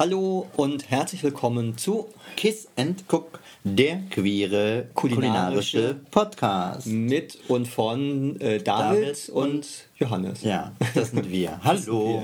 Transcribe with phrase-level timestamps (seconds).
[0.00, 6.86] Hallo und herzlich willkommen zu Kiss and Cook, der queere kulinarische, Kulinarische Podcast.
[6.86, 10.42] mit und von äh, David, David und, und- Johannes.
[10.42, 11.60] Ja, das sind wir.
[11.64, 12.22] Hallo.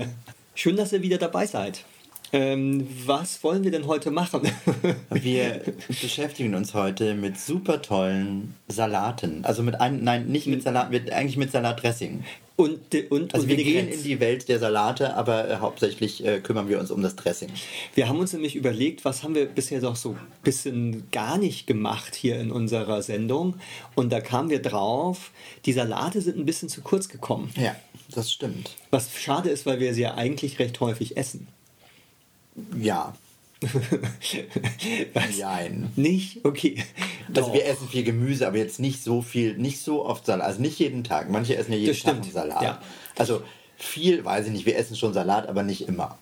[0.54, 1.84] Schön, dass ihr wieder dabei seid.
[2.32, 4.50] Ähm, was wollen wir denn heute machen?
[5.10, 5.60] Wir
[6.00, 9.44] beschäftigen uns heute mit super tollen Salaten.
[9.44, 12.24] Also mit einem, nein, nicht mit Salat, mit, eigentlich mit Salatdressing.
[12.56, 16.40] Und und, Also und wir gehen in die Welt der Salate, aber äh, hauptsächlich äh,
[16.40, 17.50] kümmern wir uns um das Dressing.
[17.94, 21.66] Wir haben uns nämlich überlegt, was haben wir bisher doch so ein bisschen gar nicht
[21.66, 23.56] gemacht hier in unserer Sendung.
[23.94, 25.32] Und da kamen wir drauf,
[25.66, 27.52] die Salate sind ein bisschen zu kurz gekommen.
[27.56, 27.76] Ja,
[28.10, 28.74] das stimmt.
[28.90, 31.48] Was schade ist, weil wir sie ja eigentlich recht häufig essen.
[32.80, 33.14] Ja,
[35.14, 35.36] Was?
[35.36, 35.90] jein.
[35.96, 36.44] Nicht?
[36.44, 36.82] Okay.
[37.28, 37.54] Also Doch.
[37.54, 40.46] wir essen viel Gemüse, aber jetzt nicht so viel, nicht so oft Salat.
[40.46, 41.30] Also nicht jeden Tag.
[41.30, 42.62] Manche essen ja jeden Das Tag stimmt, Salat.
[42.62, 42.82] ja.
[43.16, 43.42] Also
[43.76, 46.18] viel, weiß ich nicht, wir essen schon Salat, aber nicht immer.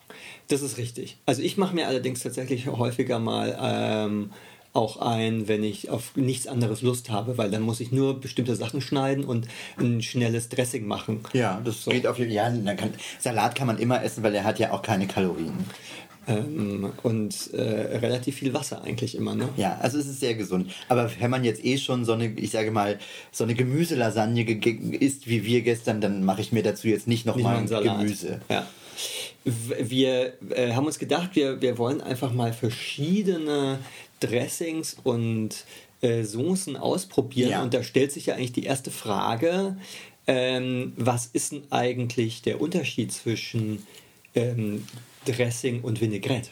[0.48, 1.16] Das ist richtig.
[1.26, 4.30] Also ich mache mir allerdings tatsächlich häufiger mal ähm,
[4.72, 8.56] auch ein, wenn ich auf nichts anderes Lust habe, weil dann muss ich nur bestimmte
[8.56, 9.46] Sachen schneiden und
[9.78, 11.20] ein schnelles Dressing machen.
[11.32, 12.56] Ja, das geht auf jeden Fall.
[12.66, 12.76] Ja,
[13.20, 15.52] Salat kann man immer essen, weil er hat ja auch keine Kalorien.
[16.26, 17.60] Ähm, und äh,
[17.98, 19.48] relativ viel Wasser eigentlich immer, ne?
[19.56, 20.70] Ja, also es ist sehr gesund.
[20.88, 22.98] Aber wenn man jetzt eh schon so eine, ich sage mal,
[23.30, 27.26] so eine Gemüselasagne ge- isst wie wir gestern, dann mache ich mir dazu jetzt nicht
[27.26, 27.64] nochmal.
[27.64, 28.40] Gemüse.
[28.48, 28.66] Ja.
[29.44, 33.78] Wir äh, haben uns gedacht, wir, wir wollen einfach mal verschiedene
[34.20, 35.64] Dressings und
[36.00, 37.50] äh, Soßen ausprobieren.
[37.50, 37.62] Ja.
[37.62, 39.76] Und da stellt sich ja eigentlich die erste Frage,
[40.26, 43.86] ähm, was ist denn eigentlich der Unterschied zwischen
[44.34, 44.84] ähm,
[45.26, 46.50] Dressing und Vinaigrette?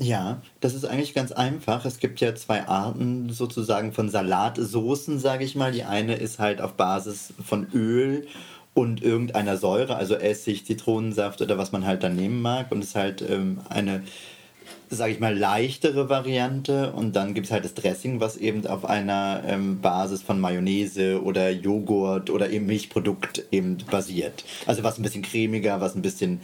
[0.00, 1.84] Ja, das ist eigentlich ganz einfach.
[1.84, 5.72] Es gibt ja zwei Arten sozusagen von Salatsoßen, sage ich mal.
[5.72, 8.28] Die eine ist halt auf Basis von Öl
[8.74, 12.70] und irgendeiner Säure, also Essig, Zitronensaft oder was man halt dann nehmen mag.
[12.70, 14.04] Und ist halt ähm, eine,
[14.88, 16.92] sage ich mal, leichtere Variante.
[16.92, 21.20] Und dann gibt es halt das Dressing, was eben auf einer ähm, Basis von Mayonnaise
[21.20, 24.44] oder Joghurt oder eben Milchprodukt eben basiert.
[24.64, 26.40] Also was ein bisschen cremiger, was ein bisschen,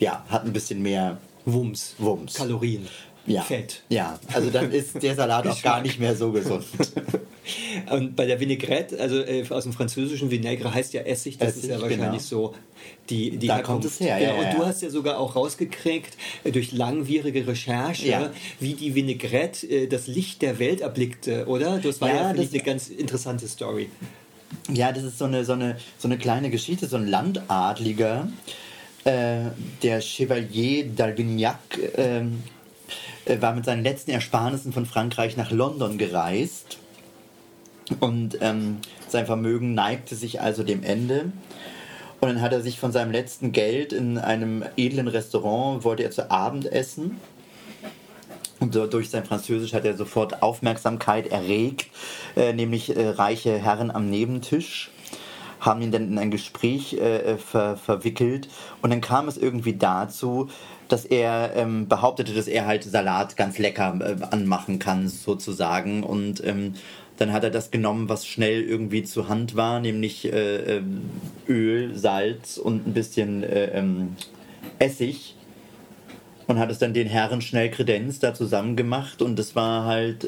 [0.00, 1.94] ja, hat ein bisschen mehr Wumms.
[1.98, 2.34] Wumms.
[2.34, 2.86] Kalorien.
[3.26, 3.42] ja.
[3.42, 3.82] Fett.
[3.88, 6.64] Ja, also dann ist der Salat auch gar nicht mehr so gesund.
[7.90, 11.64] Und bei der Vinaigrette, also äh, aus dem französischen Vinaigre heißt ja Essig, das ist
[11.64, 12.54] Essig, ja wahrscheinlich so
[13.10, 14.42] die, die Da kommt es her, ja, Genau.
[14.42, 18.30] ja, Und du hast ja sogar auch rausgekriegt, äh, durch langwierige Recherche, Ja.
[18.60, 21.78] wie die Vinaigrette äh, das Licht der Welt erblickte, oder?
[21.78, 23.88] Das war Ja, ja, das- eine ganz interessante Story.
[24.72, 28.28] Ja, das ist so eine, so eine, so eine kleine Geschichte, so ein Landadliger,
[29.04, 29.50] äh,
[29.82, 31.56] der Chevalier d'Albignac,
[31.96, 32.42] ähm,
[33.24, 36.78] äh, war mit seinen letzten Ersparnissen von Frankreich nach London gereist.
[38.00, 41.32] Und ähm, sein Vermögen neigte sich also dem Ende.
[42.20, 46.12] Und dann hat er sich von seinem letzten Geld in einem edlen Restaurant, wollte er
[46.12, 47.20] zu Abend essen.
[48.60, 51.86] Und durch sein Französisch hat er sofort Aufmerksamkeit erregt,
[52.36, 54.91] äh, nämlich äh, reiche Herren am Nebentisch
[55.62, 58.48] haben ihn dann in ein Gespräch äh, ver verwickelt.
[58.82, 60.50] Und dann kam es irgendwie dazu,
[60.88, 66.02] dass er ähm, behauptete, dass er halt Salat ganz lecker äh, anmachen kann sozusagen.
[66.02, 66.74] Und ähm,
[67.16, 71.10] dann hat er das genommen, was schnell irgendwie zur Hand war, nämlich äh, ähm,
[71.48, 74.16] Öl, Salz und ein bisschen äh, ähm,
[74.78, 75.36] Essig.
[76.48, 80.24] Und hat es dann den Herren schnell Kredenz da zusammen gemacht und das war halt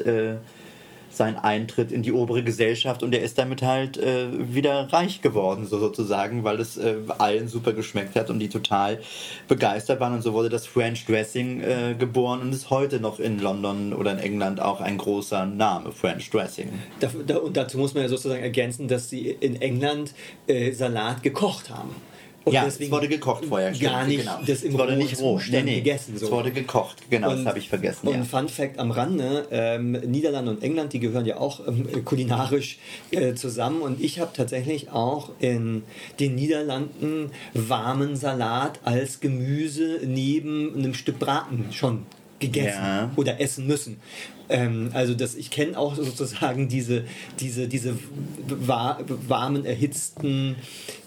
[1.15, 5.21] äh, sein Eintritt in die obere Gesellschaft und er ist damit halt äh, wieder reich
[5.21, 8.99] geworden, so sozusagen, weil es äh, allen super geschmeckt hat und die total
[9.47, 13.39] begeistert waren und so wurde das French Dressing äh, geboren und ist heute noch in
[13.39, 16.69] London oder in England auch ein großer Name, French Dressing.
[16.99, 20.13] Da, da, und dazu muss man ja sozusagen ergänzen, dass sie in England
[20.47, 21.95] äh, Salat gekocht haben.
[22.45, 23.71] Und ja, es wurde gekocht vorher.
[23.71, 24.39] Gar stimmt, nicht genau.
[24.45, 25.75] das im es wurde nicht roh, nee, Zustand nee.
[25.77, 26.17] gegessen.
[26.17, 26.25] So.
[26.25, 28.07] Es wurde gekocht, genau, das habe ich vergessen.
[28.07, 28.23] Und Ja.
[28.23, 32.77] Fun Fact am Rande, ähm, Niederlande und England, die gehören ja auch ähm, kulinarisch
[33.09, 33.81] äh, zusammen.
[33.81, 35.81] Und ich habe tatsächlich auch in
[36.19, 42.05] den Niederlanden warmen Salat als Gemüse neben einem Stück Braten schon
[42.39, 43.11] gegessen Ja.
[43.15, 43.97] oder essen müssen.
[44.47, 47.03] Ähm, also das, ich kenne auch sozusagen diese,
[47.39, 47.97] diese, diese
[48.47, 50.55] wa warmen, erhitzten,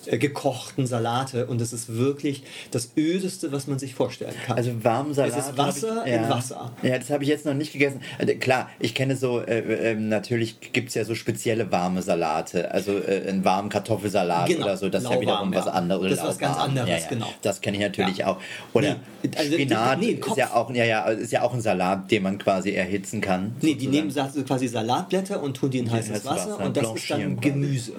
[0.07, 2.43] äh, gekochten Salate und das ist wirklich
[2.73, 4.57] das Ödeste, was man sich vorstellen kann.
[4.57, 5.39] Also warmen Salat.
[5.39, 6.29] Es ist Wasser ich, in ja.
[6.31, 6.73] Wasser.
[6.83, 8.01] Ja, das habe ich jetzt noch nicht gegessen.
[8.19, 12.73] Also, klar, ich kenne so, äh, äh, natürlich gibt es ja so spezielle warme Salate.
[12.73, 16.11] Also äh, einen warmen Kartoffelsalat Genau, oder so, das ist ja wiederum was anderes.
[16.11, 17.29] Das ist was ganz anderes, genau.
[17.43, 18.39] Das kenne ich natürlich auch.
[18.73, 22.11] Oder Nee, also, Spinat nee, ist ja auch, ja, ja, ist ja auch ein Salat,
[22.11, 23.55] den man quasi erhitzen kann.
[23.61, 24.33] Nee, die sozusagen.
[24.35, 27.41] nehmen quasi Salatblätter und tun die in heißes heißes Wasser, Wasser, und das ist dann.
[27.41, 27.93] Gemüse.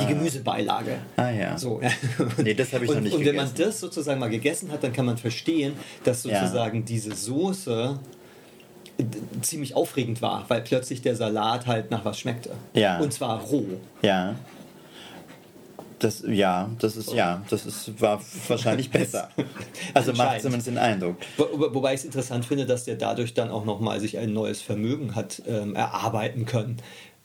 [0.00, 0.96] Die Gemüsebeilage.
[1.16, 1.56] Ah ja.
[1.56, 1.80] So.
[2.42, 3.68] Nee, das habe ich und, noch nicht Und wenn man gegessen.
[3.70, 5.74] das sozusagen mal gegessen hat, dann kann man verstehen,
[6.04, 6.40] dass Ja.
[6.40, 7.98] sozusagen diese Soße
[8.98, 9.04] äh,
[9.42, 12.50] ziemlich aufregend war, weil plötzlich der Salat halt nach was schmeckte.
[12.74, 12.98] Ja.
[12.98, 13.66] Und zwar roh.
[14.02, 14.34] Ja.
[15.98, 19.30] Das, ja, das ist, ja, das ist, war wahrscheinlich besser.
[19.94, 21.16] Also macht zumindest den Eindruck.
[21.38, 24.60] Wo- wobei ich es interessant finde, dass der dadurch dann auch nochmal sich ein neues
[24.60, 26.76] Vermögen hat ähm, erarbeiten können.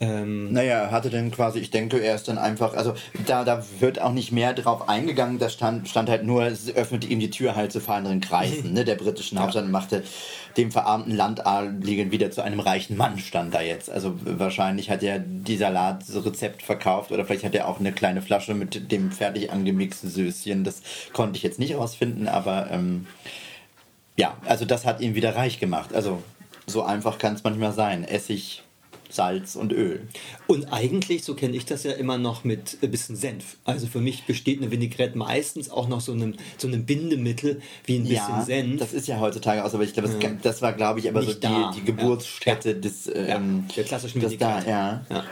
[0.02, 2.96] Ähm, Naja, hatte dann quasi, ich denke, er ist dann einfach, also
[3.28, 7.06] da, da wird auch nicht mehr drauf eingegangen, da stand, stand halt nur, es öffnete
[7.06, 10.04] ihm die Tür halt zu feineren Kreisen, ne, der britischen Hauptstadt und machte
[10.58, 13.92] dem verarmten Landadligen wieder zu einem reichen Mann, stand da jetzt.
[13.92, 18.56] Also wahrscheinlich hat er die Salatrezept verkauft oder vielleicht hat er auch eine kleine Flasche
[18.56, 20.82] mit dem fertig angemixten Söschen, das
[21.14, 23.06] konnte ich jetzt nicht rausfinden, aber ähm,
[24.18, 25.94] ja, also das hat ihn wieder reich gemacht.
[25.94, 26.24] Also
[26.66, 28.04] so einfach kann es manchmal sein.
[28.04, 28.64] Essig,
[29.12, 30.02] Salz und Öl.
[30.48, 33.58] Und eigentlich, so kenne ich das ja immer noch mit ein bisschen Senf.
[33.66, 37.98] Also für mich besteht eine Vinaigrette meistens auch noch so einem, so einem Bindemittel wie
[37.98, 38.80] ein bisschen Senf.
[38.80, 41.34] das ist ja heutzutage aus, aber ich glaube, das, das war, glaube ich, aber Nicht
[41.34, 41.72] so da.
[41.76, 42.76] die, die Geburtsstätte Ja.
[42.80, 44.70] des Ja, ähm, der klassischen das da, Vinaigrette.
[44.70, 45.06] ja.
[45.10, 45.24] Ja.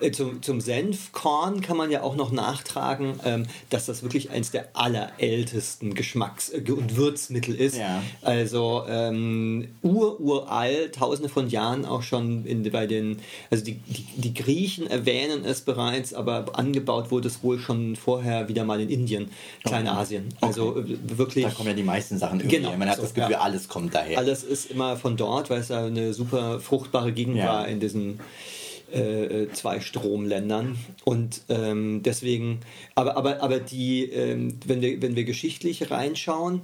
[0.00, 4.50] Äh, Zum, zum Senfkorn kann man ja auch noch nachtragen, ähm, dass das wirklich eins
[4.50, 7.76] der allerältesten Geschmacks- äh, und Würzmittel ist.
[7.78, 8.02] Ja.
[8.22, 13.18] Also ähm, ururalt, tausende von Jahren auch schon in, bei den,
[13.50, 18.48] also die, die, die Griechen erwähnen es bereits, aber angebaut wurde es wohl schon vorher
[18.48, 19.30] wieder mal in Indien,
[19.64, 20.28] Kleinasien.
[20.40, 20.84] Also äh,
[21.16, 21.44] wirklich.
[21.44, 22.56] Da kommen ja die meisten Sachen irgendwie.
[22.56, 23.40] Genau, Man hat so, das Gefühl, ja.
[23.40, 24.18] alles kommt daher.
[24.18, 27.46] Alles ist immer von dort, weil es ja eine super fruchtbare Gegend Ja.
[27.46, 28.20] war in diesen
[28.92, 30.78] äh, zwei Stromländern.
[31.04, 32.60] Und ähm, deswegen,
[32.94, 36.62] aber, aber, aber die, ähm, wenn, wir, wenn wir geschichtlich reinschauen,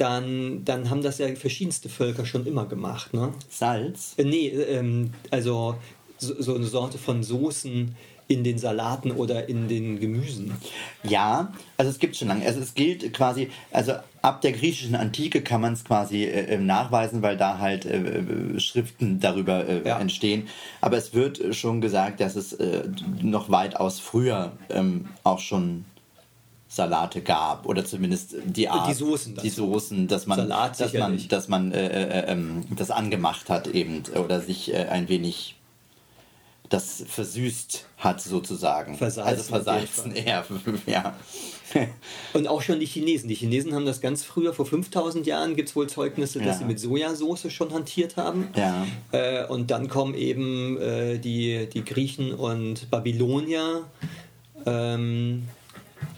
[0.00, 3.12] dann, dann haben das ja verschiedenste Völker schon immer gemacht.
[3.12, 3.32] Ne?
[3.48, 4.14] Salz?
[4.16, 5.76] Äh, nee, ähm, also
[6.18, 7.94] so, so eine Sorte von Soßen
[8.28, 10.52] in den Salaten oder in den Gemüsen.
[11.02, 12.46] Ja, also es gibt schon lange.
[12.46, 16.58] Also es gilt quasi, also ab der griechischen Antike kann man es quasi äh, äh,
[16.58, 19.98] nachweisen, weil da halt äh, äh, Schriften darüber Ja.
[19.98, 20.46] entstehen.
[20.80, 22.56] Aber es wird schon gesagt, dass es
[23.20, 25.84] noch weitaus früher ähm, auch schon
[26.72, 29.50] Salate gab oder zumindest die Art, die Soßen die.
[29.50, 34.04] Soßen, dass man, Salat dass man, dass man äh, äh, ähm, das angemacht hat eben
[34.14, 35.56] oder sich äh, ein wenig
[36.68, 38.96] das versüßt hat sozusagen.
[38.96, 40.44] Versalzen also versalzen, eher,
[40.86, 41.16] ja.
[42.32, 43.28] Und auch schon die Chinesen.
[43.28, 46.58] Die Chinesen haben das ganz früher, vor 5000 Jahren gibt es wohl Zeugnisse, dass Ja.
[46.58, 48.48] sie mit Sojasauce schon hantiert haben.
[48.54, 48.86] Ja.
[49.10, 53.82] Äh, und dann kommen eben äh, die, die Griechen und Babylonier.
[54.66, 55.48] Ähm,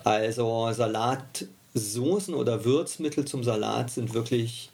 [0.04, 4.70] also Salatsoßen oder Würzmittel zum Salat sind wirklich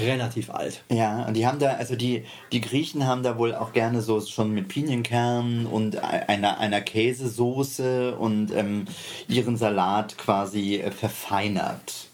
[0.00, 0.82] relativ alt.
[0.90, 4.20] Ja, und die haben da, also die, die Griechen haben da wohl auch gerne so
[4.20, 8.86] schon mit Pinienkernen und einer, einer Käsesoße und ähm,
[9.28, 12.08] ihren Salat quasi äh, verfeinert.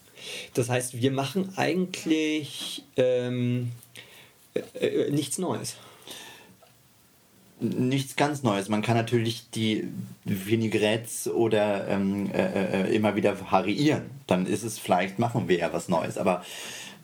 [0.54, 3.72] Das heißt, wir machen eigentlich ähm,
[4.54, 5.76] äh, äh, nichts Neues.
[7.60, 8.68] Nichts ganz Neues.
[8.68, 9.88] Man kann natürlich die
[10.24, 14.02] Vinaigrettes oder ähm, äh, äh, immer wieder variieren.
[14.26, 16.18] Dann ist es vielleicht, machen wir ja was Neues.
[16.18, 16.44] Aber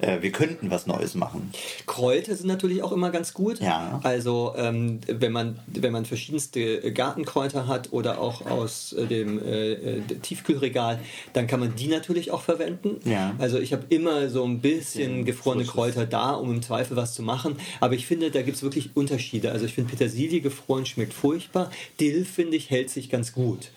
[0.00, 1.52] äh, wir könnten was Neues machen.
[1.86, 3.60] Kräuter sind natürlich auch immer ganz gut.
[3.60, 4.00] Ja.
[4.02, 9.72] Also ähm, wenn, man, wenn man verschiedenste Gartenkräuter hat oder auch aus äh, dem äh,
[9.72, 10.98] äh, Tiefkühlregal,
[11.32, 13.00] dann kann man die natürlich auch verwenden.
[13.08, 13.34] Ja.
[13.38, 15.64] Also ich habe immer so ein bisschen Bisschen gefrorene.
[15.64, 17.56] Kräuter da, um im Zweifel was zu machen.
[17.80, 19.52] Aber ich finde, da gibt es wirklich Unterschiede.
[19.52, 21.70] Also ich finde Petersilie gefroren schmeckt furchtbar.
[22.00, 23.70] Dill, finde ich, hält sich ganz gut.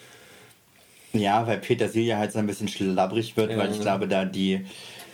[1.14, 3.58] Ja, weil Petersilie halt so ein bisschen schlabbrig wird, Ja.
[3.58, 4.66] weil ich glaube, da die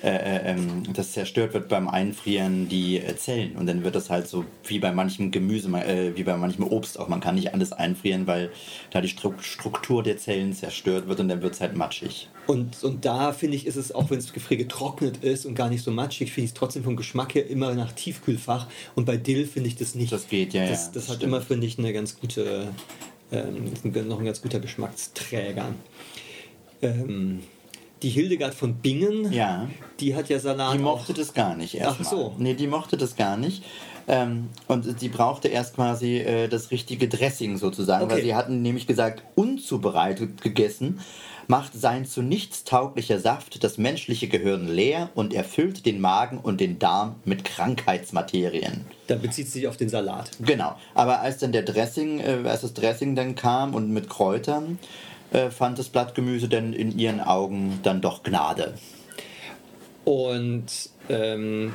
[0.02, 4.10] äh, äh, ähm, das zerstört wird beim Einfrieren die äh, Zellen und dann wird das
[4.10, 7.10] halt so wie bei manchem Gemüse, äh, wie bei manchem Obst auch.
[7.10, 8.50] Man kann nicht alles einfrieren, weil
[8.92, 12.30] da die Stru Struktur der Zellen zerstört wird und dann wird es halt matschig.
[12.48, 15.84] Und, und da finde ich, ist es, auch wenn es getrocknet ist und gar nicht
[15.84, 18.68] so matschig, finde ich es trotzdem vom Geschmack her immer nach Tiefkühlfach.
[18.96, 20.12] Und bei Dill finde ich das nicht.
[20.12, 21.34] Das geht, ja, ja, Das, das das hat stimmt.
[21.34, 22.70] immer, finde ich, eine ganz gute,
[23.32, 23.74] ähm,
[24.08, 25.74] noch ein ganz guter Geschmacksträger.
[26.82, 27.42] Ähm,
[28.04, 29.68] die Hildegard von Bingen, Ja.
[30.00, 30.74] die hat ja Salat.
[30.74, 32.08] Die auch- mochte das gar nicht erstmal.
[32.08, 32.36] Ach so.
[32.38, 33.64] Nee, die mochte das gar nicht.
[34.08, 38.26] Ähm, und sie brauchte erst quasi äh, das richtige Dressing sozusagen, weil Okay.
[38.26, 41.00] sie hatten nämlich gesagt, unzubereitet gegessen
[41.48, 46.60] macht sein zu nichts tauglicher Saft das menschliche Gehirn leer und erfüllt den Magen und
[46.62, 48.86] den Darm mit Krankheitsmaterien.
[49.08, 50.30] Da bezieht sie sich auf den Salat.
[50.46, 50.76] Genau.
[50.94, 54.78] Aber als dann der Dressing, äh, als das Dressing dann kam und mit Kräutern,
[55.32, 58.74] äh, fand das Blattgemüse dann in ihren Augen dann doch Gnade.
[60.06, 60.66] Und
[61.10, 61.74] ähm,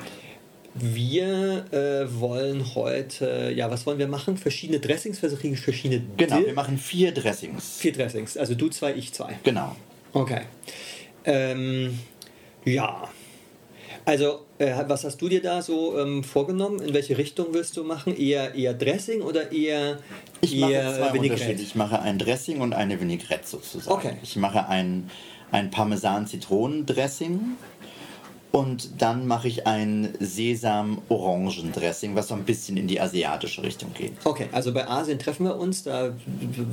[0.74, 4.36] wir äh, wollen heute, ja, was wollen wir machen?
[4.36, 7.78] Verschiedene Dressings, verschiedene Genau, wir machen vier Dressings.
[7.78, 9.38] Vier Dressings, also du zwei, ich zwei.
[9.44, 9.76] Genau.
[10.12, 10.42] Okay.
[11.24, 11.98] Ähm,
[12.64, 13.08] ja.
[14.06, 16.80] Also, äh, was hast du dir da so ähm, vorgenommen?
[16.80, 18.14] In welche Richtung willst du machen?
[18.16, 19.98] Eher, eher Dressing oder eher,
[20.42, 21.32] Ich mache eher zwei Vinaigrette?
[21.32, 21.62] Unterschiede.
[21.62, 23.96] Ich mache ein Dressing und eine Vinaigrette sozusagen.
[23.96, 24.16] Okay.
[24.22, 25.10] Ich mache ein,
[25.52, 27.40] ein Parmesan-Zitronen-Dressing
[28.52, 34.12] und dann mache ich ein Sesam-Orangen-Dressing, was so ein bisschen in die asiatische Richtung geht.
[34.24, 35.82] Okay, also bei Asien treffen wir uns.
[35.82, 36.12] Da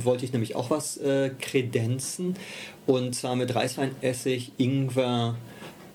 [0.00, 2.36] wollte ich nämlich auch was äh, kredenzen.
[2.86, 5.34] Und zwar mit Reisweinessig, Ingwer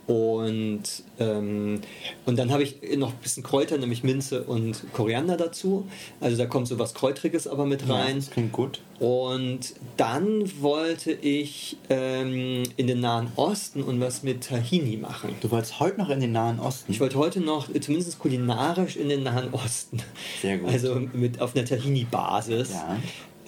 [0.07, 0.83] und,
[1.19, 1.81] ähm,
[2.25, 5.85] und dann habe ich noch ein bisschen Kräuter, nämlich Minze und Koriander dazu.
[6.21, 8.15] Also da kommt so was Kräutriges aber mit rein.
[8.15, 8.79] Das klingt gut.
[8.99, 15.35] Und dann wollte ich ähm, in den Nahen Osten und was mit Tahini machen.
[15.41, 16.89] Du wolltest heute noch in den Nahen Osten.
[16.89, 20.01] Ich wollte heute noch, zumindest kulinarisch, in den Nahen Osten.
[20.41, 20.71] Sehr gut.
[20.71, 22.71] Also mit auf einer Tahini-Basis.
[22.71, 22.97] Ja.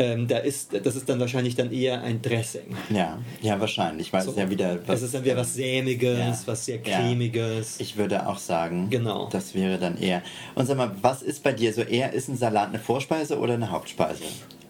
[0.02, 2.74] Ähm, da ist, das ist dann wahrscheinlich dann eher ein Dressing.
[2.90, 6.42] ja, ja, wahrscheinlich, weil es ja wieder das ist dann wieder was Sämiges, Ja.
[6.46, 7.00] was sehr Ja.
[7.02, 7.80] cremiges.
[7.82, 9.28] Ich würde auch sagen, Genau.
[9.30, 10.22] das wäre dann eher.
[10.56, 12.14] Und sag mal, was ist bei dir so eher?
[12.14, 14.24] Ist ein Salat eine Vorspeise oder eine Hauptspeise?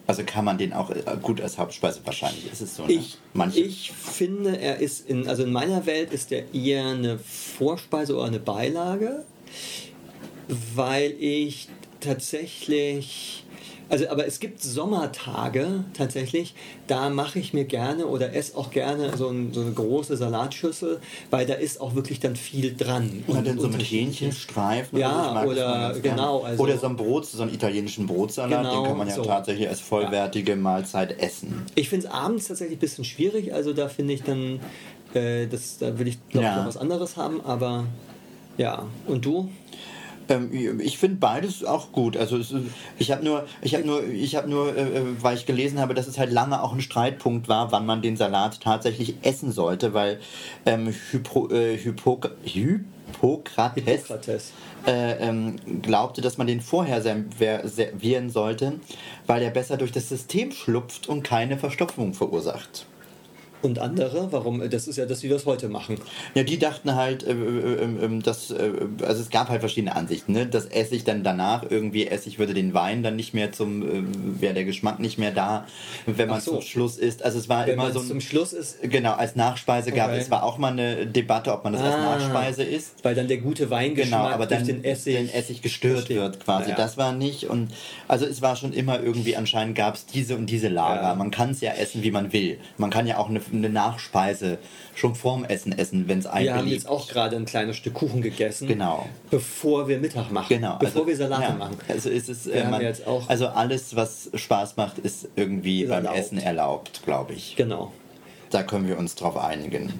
[0.08, 2.50] Also kann man den auch äh, gut als Hauptspeise wahrscheinlich.
[2.50, 2.84] Ist es so?
[2.84, 2.94] Ne?
[2.94, 3.60] Ich, Manche.
[3.60, 8.24] ich finde, er ist in, also in meiner Welt ist er eher eine Vorspeise oder
[8.26, 9.24] eine Beilage,
[10.74, 11.68] weil ich
[12.00, 13.44] tatsächlich,
[13.90, 16.54] also aber es gibt Sommertage tatsächlich,
[16.86, 21.00] da mache ich mir gerne oder esse auch gerne so, ein, so eine große Salatschüssel,
[21.30, 23.22] weil da ist auch wirklich dann viel dran.
[23.26, 24.98] oder denn so mit Hähnchenstreifen?
[24.98, 28.06] Ja, so, ich mag das oder- genau, also- oder so ein Brot, so einen italienischen
[28.06, 29.22] Brotsalat, Genau, den kann man ja so.
[29.24, 31.66] tatsächlich als vollwertige Mahlzeit essen.
[31.74, 34.60] Ich finde es abends tatsächlich ein bisschen schwierig, also da finde ich dann,
[35.14, 36.56] äh, das, da will ich glaube ich Ja.
[36.60, 37.86] noch was anderes haben, aber
[38.56, 38.84] ja.
[39.06, 39.48] Und du?
[40.30, 42.16] Ähm, ich finde beides auch gut.
[42.16, 42.54] Also es,
[42.98, 45.92] ich habe nur, ich habe nur, ich habe nur, äh, äh, weil ich gelesen habe,
[45.92, 49.92] dass es halt lange auch ein Streitpunkt war, wann man den Salat tatsächlich essen sollte,
[49.92, 50.20] weil
[50.64, 54.52] ähm, Hypo, äh, Hypo, Hippokrates, Hippokrates.
[54.86, 58.80] Äh, ähm, glaubte, dass man den vorher servieren sollte,
[59.26, 62.86] weil er besser durch das System schlupft und keine Verstopfung verursacht.
[63.62, 64.32] Und andere?
[64.32, 64.68] Warum?
[64.70, 65.98] Das ist ja das, wie wir es heute machen.
[66.34, 68.72] Ja, die dachten halt, äh, äh, äh, äh, dass, äh,
[69.06, 70.46] also es gab halt verschiedene Ansichten, ne?
[70.46, 74.02] dass Essig dann danach irgendwie, Essig würde den Wein dann nicht mehr zum, äh,
[74.40, 75.66] wäre der Geschmack nicht mehr da,
[76.06, 76.52] wenn man so.
[76.52, 77.22] zum Schluss isst.
[77.22, 80.18] Also es war Wenn immer so ein, zum Schluss ist, genau, als Nachspeise gab Okay.
[80.20, 82.16] es, war auch mal eine Debatte, ob man das als Ah.
[82.16, 83.04] Nachspeise isst.
[83.04, 86.20] weil dann der gute Weingeschmack Genau, aber dann durch den Essig, den Essig gestört Verstehe.
[86.20, 86.70] wird quasi.
[86.70, 86.76] Ja.
[86.76, 87.68] Das war nicht und
[88.08, 91.02] also es war schon immer irgendwie anscheinend gab es diese und diese Lager.
[91.02, 91.14] Ja.
[91.14, 92.58] Man kann es ja essen, wie man will.
[92.78, 94.58] Man kann ja auch eine, eine Nachspeise
[94.94, 97.94] schon vorm Essen essen, wenn es einem Wir haben jetzt auch gerade ein kleines Stück
[97.94, 98.68] Kuchen gegessen.
[98.68, 99.08] Genau.
[99.30, 100.48] Bevor wir Mittag machen.
[100.48, 100.76] Genau.
[100.78, 101.76] Bevor also, wir Salate ja, machen.
[101.88, 105.88] Also ist es, äh, man, jetzt auch- also alles, was Spaß macht, ist irgendwie Ist
[105.90, 106.18] beim erlaubt.
[106.18, 107.56] Essen erlaubt, glaube ich.
[107.56, 107.92] Genau.
[108.50, 109.92] Da können wir uns drauf einigen.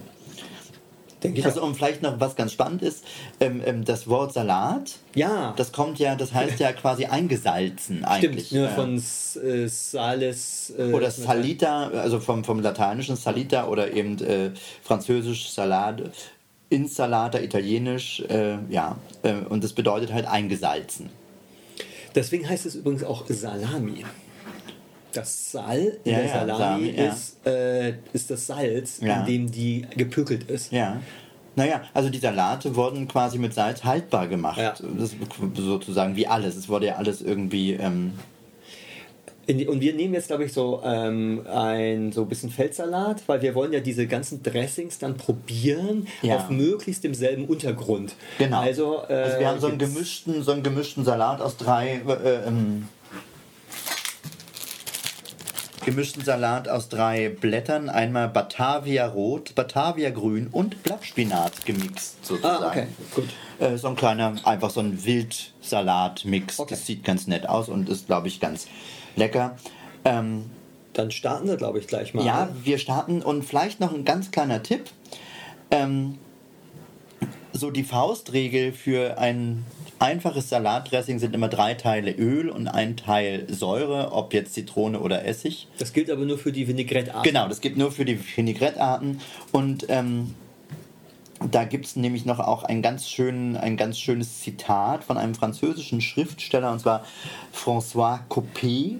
[1.22, 3.04] Denke Also und vielleicht noch was ganz spannend ist,
[3.40, 8.06] ähm, ähm, das Wort Salat, Ja, das kommt ja, das heißt ja quasi eingesalzen stimmt.
[8.08, 8.52] eigentlich.
[8.52, 8.70] Nur Ja.
[8.70, 10.72] von äh, Sales.
[10.78, 14.50] Äh, Oder Salita, also vom, vom lateinischen Salita oder eben äh,
[14.82, 16.10] französisch Salade,
[16.70, 18.96] Insalata, italienisch, äh, ja.
[19.22, 21.10] Äh, und das bedeutet halt eingesalzen.
[22.14, 24.04] Deswegen heißt es übrigens auch Salami.
[25.12, 29.86] Das Sal in Ja, der Salami Salami, ist, äh, ist das Salz, in dem die
[29.96, 30.72] gepökelt ist.
[30.72, 31.00] Ja.
[31.56, 34.58] Naja, also die Salate wurden quasi mit Salz haltbar gemacht.
[34.58, 34.72] Ja.
[34.98, 35.16] Das ist
[35.56, 36.56] sozusagen wie alles.
[36.56, 37.74] Es wurde ja alles irgendwie.
[37.74, 38.12] Ähm,
[39.48, 43.42] die, und wir nehmen jetzt, glaube ich, so ähm, ein so ein bisschen Feldsalat, weil
[43.42, 46.36] wir wollen ja diese ganzen Dressings dann probieren Ja.
[46.36, 48.14] auf möglichst demselben Untergrund.
[48.38, 48.60] genau.
[48.60, 52.00] Also, äh, also wir haben so einen, gemischten, so einen gemischten Salat aus drei.
[52.06, 52.86] Äh, ähm,
[55.90, 57.88] gemischten Salat aus drei Blättern.
[57.88, 62.64] Einmal Batavia Rot, Batavia Grün und Blattspinat gemixt sozusagen.
[62.64, 63.28] Ah, okay, gut.
[63.58, 66.60] Äh, so ein kleiner, einfach so ein Wildsalat-Mix.
[66.60, 66.70] Okay.
[66.70, 68.68] Das sieht ganz nett aus und ist, glaube ich, ganz
[69.16, 69.56] lecker.
[70.04, 70.44] Ähm,
[70.92, 72.24] Dann starten wir, glaube ich, gleich mal.
[72.24, 74.84] Ja, wir starten und vielleicht noch ein ganz kleiner Tipp.
[75.72, 76.18] Ähm,
[77.52, 79.66] so die Faustregel für ein
[80.00, 85.24] einfaches Salatdressing sind immer drei Teile Öl und ein Teil Säure, ob jetzt Zitrone oder
[85.24, 85.68] Essig.
[85.78, 87.24] Das gilt aber nur für die Vinaigrette-Art.
[87.24, 89.20] Genau, das gibt nur für die Vinaigrette-Arten
[89.52, 90.34] und ähm,
[91.50, 95.34] da gibt es nämlich noch auch ein ganz, schön, ein ganz schönes Zitat von einem
[95.34, 97.04] französischen Schriftsteller und zwar
[97.54, 98.98] François Coppée.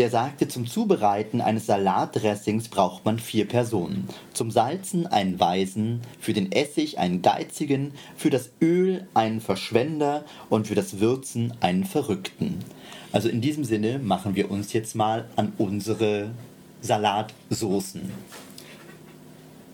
[0.00, 4.08] Der sagte, zum Zubereiten eines Salatdressings braucht man vier Personen.
[4.32, 10.68] Zum Salzen einen Weisen, für den Essig einen Geizigen, für das Öl einen Verschwender und
[10.68, 12.60] für das Würzen einen Verrückten.
[13.12, 16.30] Also in diesem Sinne machen wir uns jetzt mal an unsere
[16.80, 18.10] Salatsoßen.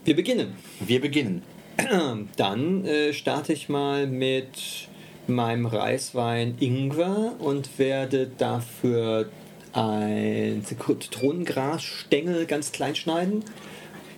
[0.05, 0.55] Wir beginnen.
[0.81, 1.43] Wir beginnen.
[2.37, 4.89] Dann äh, starte ich mal mit
[5.29, 9.29] meinem Reiswein Ingwer und werde dafür
[9.77, 13.45] ein Zitronengrasstängel ganz klein schneiden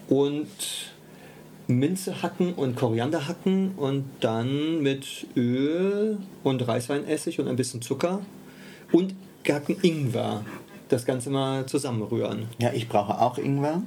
[0.09, 0.49] und
[1.67, 8.23] Minze hacken und Koriander hacken und dann mit Öl und Reisweinessig und ein bisschen Zucker
[8.93, 10.45] und gehackten Ingwer
[10.89, 12.47] das Ganze mal zusammenrühren.
[12.59, 13.83] Ja, ich brauche auch Ingwer.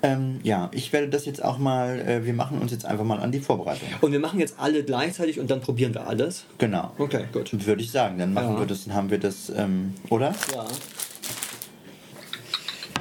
[0.00, 3.18] Ähm, ja, ich werde das jetzt auch mal, äh, wir machen uns jetzt einfach mal
[3.18, 3.88] an die Vorbereitung.
[4.00, 6.44] Und wir machen jetzt alle gleichzeitig und dann probieren wir alles.
[6.58, 6.92] Genau.
[6.98, 7.66] Okay, gut.
[7.66, 8.60] Würde ich sagen, dann machen Ja.
[8.60, 10.34] wir das, dann haben wir das, ähm, oder?
[10.54, 10.66] Ja.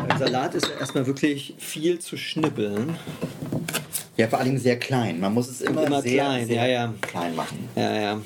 [0.08, 2.96] Beim Salat ist ja erstmal wirklich viel zu schnibbeln.
[4.16, 5.20] Ja, vor allen Dingen sehr klein.
[5.20, 6.94] Man muss es immer, Immer sehr, klein, sehr ja, ja.
[7.02, 7.70] klein machen.
[7.76, 8.22] Ja, ja.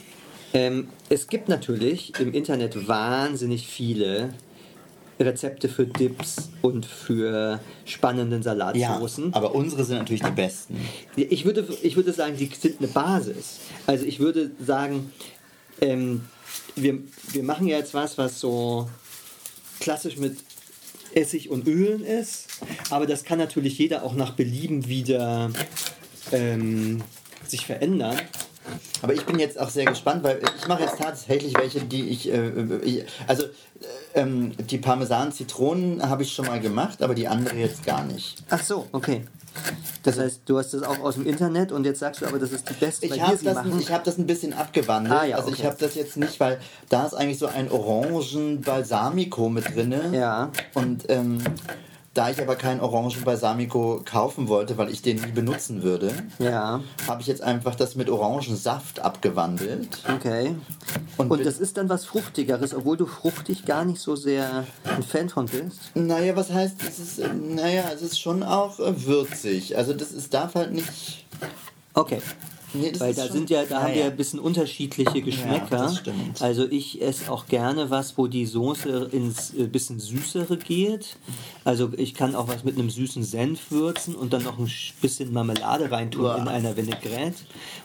[0.54, 4.30] Ähm, es gibt natürlich im Internet wahnsinnig viele
[5.26, 9.34] Rezepte für Dips und für spannenden Ja, Salatsoßen.
[9.34, 10.78] aber unsere sind natürlich die besten.
[11.16, 13.60] Ich würde, ich würde sagen, die sind eine Basis.
[13.88, 15.12] Also ich würde sagen,
[15.82, 16.26] ähm,
[16.76, 17.00] wir,
[17.32, 18.90] wir machen ja jetzt was, was so
[19.80, 20.38] klassisch mit
[21.14, 22.48] Essig und Ölen ist.
[22.90, 25.52] Aber das kann natürlich jeder auch nach Belieben wieder
[26.32, 27.02] ähm,
[27.48, 28.18] sich verändern.
[29.02, 32.32] Aber ich bin jetzt auch sehr gespannt, weil ich mache jetzt tatsächlich welche, die ich,
[32.32, 32.50] äh,
[32.84, 33.50] ich also äh,
[34.16, 38.44] ähm, die Parmesan-Zitronen habe ich schon mal gemacht, aber die andere jetzt gar nicht.
[38.50, 39.24] Ach so, okay.
[40.04, 42.52] Das heißt, du hast das auch aus dem Internet und jetzt sagst du aber, das
[42.52, 43.80] ist die beste, Ich habe das, machen.
[43.80, 45.14] ich hab das ein bisschen abgewandelt.
[45.14, 45.68] Ah, ja, also ich okay.
[45.68, 46.60] habe das jetzt nicht, weil
[46.90, 49.94] da ist eigentlich so ein Orangen-Balsamico mit drin.
[50.14, 50.52] Ja.
[50.74, 51.40] Und ähm,
[52.14, 57.22] da ich aber keinen Orangen-Balsamico kaufen wollte, weil ich den nie benutzen würde, Ja, habe
[57.22, 60.00] ich jetzt einfach das mit Orangensaft abgewandelt.
[60.14, 60.56] okay.
[61.18, 65.04] Und Und, das ist dann was Fruchtigeres, obwohl du fruchtig gar nicht so sehr ein
[65.04, 65.80] Fan von bist.
[65.96, 69.78] Naja, was heißt, es ist, äh, naja, es ist schon auch äh, würzig.
[69.78, 71.26] Also das ist, darf halt nicht...
[71.94, 72.22] Okay.
[72.74, 73.96] Nee, Weil da sind ja, da haben naja.
[73.96, 75.94] wir ein bisschen unterschiedliche Geschmäcker.
[76.40, 81.18] Also ich esse auch gerne was, wo die Soße ins äh, bisschen süßere geht.
[81.66, 84.94] Also ich kann auch was mit einem süßen Senf würzen und dann noch ein sch-
[85.02, 86.38] bisschen Marmelade reintun Uah.
[86.38, 87.36] in einer Vinaigrette.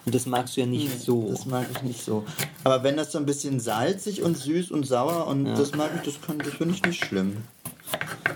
[0.05, 1.29] Und das magst du ja nicht so.
[1.31, 2.25] Das mag ich nicht so.
[2.64, 6.03] Aber wenn das so ein bisschen salzig und süß und sauer und das mag ich,
[6.03, 7.38] das, kann- das finde ich nicht schlimm.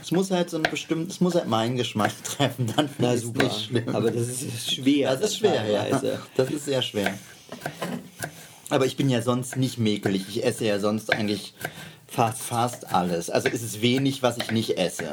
[0.03, 3.21] Es muss halt so ein bestimmtes, es muss halt meinen Geschmack treffen, dann finde ich
[3.23, 3.45] super.
[3.45, 3.95] nicht schlimm.
[3.95, 5.11] Aber das ist schwer.
[5.17, 6.03] das ist schwer, ja.
[6.37, 7.15] Das ist sehr schwer.
[8.71, 10.25] Aber ich bin ja sonst nicht mäkelig.
[10.29, 11.55] Ich esse ja sonst eigentlich
[12.07, 13.29] fast, fast alles.
[13.31, 15.05] Also ist es wenig, was ich nicht esse.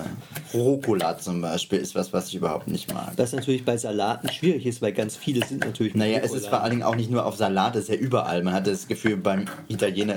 [0.54, 3.14] Rucola zum Beispiel ist was, was ich überhaupt nicht mag.
[3.18, 6.50] Was natürlich bei Salaten schwierig ist, weil ganz viele sind natürlich Naja, es ist Rucola.
[6.50, 8.44] vor allen Dingen auch nicht nur auf Salat, es ist ja überall.
[8.44, 10.16] Man hat das Gefühl, beim Italiener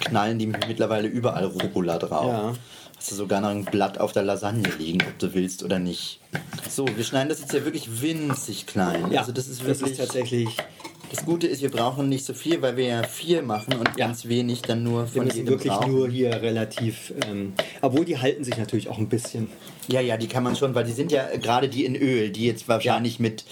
[0.00, 2.26] knallen die mittlerweile überall Rucola drauf.
[2.26, 2.52] Ja.
[3.06, 6.18] Hast du sogar noch ein Blatt auf der Lasagne liegen, ob du willst oder nicht.
[6.68, 9.12] So, wir schneiden das jetzt ja wirklich winzig klein.
[9.12, 9.92] Ja, also das ist das wirklich.
[9.92, 10.48] ist tatsächlich.
[11.12, 14.26] das Gute ist, wir brauchen nicht so viel, weil wir ja vier machen und ganz
[14.26, 15.92] wenig dann nur Wir von müssen jedem wirklich brauchen.
[15.92, 17.14] nur hier relativ.
[17.30, 19.46] Ähm, obwohl die halten sich natürlich auch ein bisschen.
[19.86, 22.44] Ja, ja, die kann man schon, weil die sind ja gerade die in Öl, die
[22.46, 23.44] jetzt wahrscheinlich mit,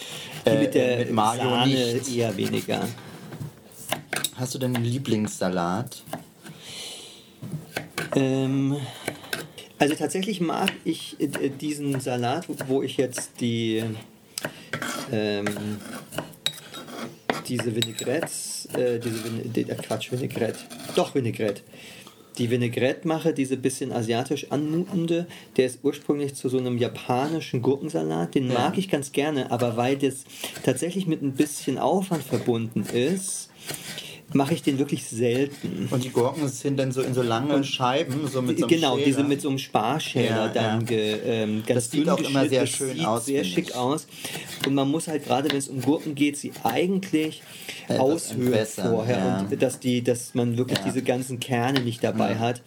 [0.47, 2.13] Die äh, mit der mit Mayo Sahne nicht.
[2.13, 2.89] eher weniger.
[4.35, 6.03] Hast du denn einen Lieblingssalat?
[8.17, 8.77] Ähm,
[9.79, 13.83] also tatsächlich mag ich äh, diesen Salat, wo ich jetzt die
[15.13, 15.47] ähm,
[17.49, 20.59] diese Vinaigrettes, äh, diese Vin die, äh, Quatsch, Vinaigrette,
[20.95, 21.63] doch Vinaigrette.
[22.39, 28.35] Die Vinaigrette mache, diese bisschen asiatisch anmutende, der ist ursprünglich zu so einem japanischen Gurkensalat.
[28.35, 28.55] Den Ja.
[28.55, 30.25] mag ich ganz gerne, aber weil das
[30.65, 33.51] tatsächlich mit ein bisschen Aufwand verbunden ist,
[34.33, 35.89] mache ich den wirklich selten.
[35.91, 38.95] Und die Gurken sind dann so in so lange Scheiben, so mit so einem genau,
[38.95, 39.07] Schäler.
[39.07, 40.87] diese mit so einem Sparschäler Ja, dann ja.
[40.87, 43.75] Ge, ähm, ganz Das sieht auch immer sehr Das schön sieht aus, sehr schick ich.
[43.75, 44.07] aus.
[44.67, 47.43] Und man muss halt gerade, wenn es um Gurken geht, sie eigentlich
[47.87, 49.47] Etwas aushöhlen vorher ja.
[49.51, 52.63] und dass die, dass man wirklich diese ganzen Kerne nicht dabei hat.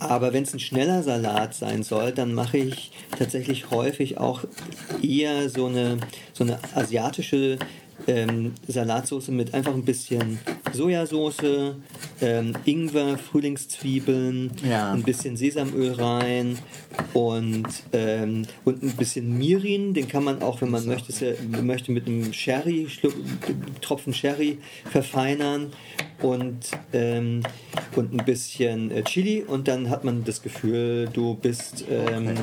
[0.00, 4.42] Aber wenn es ein schneller Salat sein soll, dann mache ich tatsächlich häufig auch
[5.02, 5.98] eher so eine
[6.32, 7.58] so eine asiatische
[8.06, 10.38] ähm, Salatsauce mit einfach ein bisschen
[10.72, 11.74] Sojasauce,
[12.20, 14.92] ähm, Ingwer, Frühlingszwiebeln, Ja.
[14.92, 16.58] ein bisschen Sesamöl rein
[17.12, 19.94] und, ähm, und ein bisschen Mirin.
[19.94, 23.14] Den kann man auch, wenn man möchte, sehr- möchte mit einem Sherry, Schluck,
[23.80, 24.58] Tropfen Sherry
[24.90, 25.72] verfeinern.
[26.20, 27.44] und, ähm,
[27.94, 32.34] und ein bisschen äh, Chili und dann hat man das Gefühl, du bist ähm,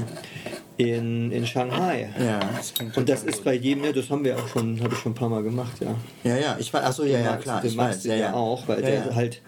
[0.77, 2.09] in, in Shanghai.
[2.19, 4.99] Ja, das Und das ist bei jedem, ja, das haben wir auch schon, habe ich
[4.99, 5.95] schon ein paar Mal gemacht, ja.
[6.23, 8.33] Ja, ja, ich weiß, achso, ja, ja, klar, den ich weiß, ja, ja.
[8.33, 9.15] auch, weil ja, der ja.
[9.15, 9.41] halt